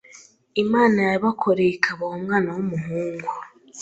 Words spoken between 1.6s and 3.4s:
ikabaha umwana w’umuhungu